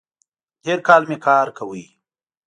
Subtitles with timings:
[0.63, 1.81] تېر کال می کار کاوو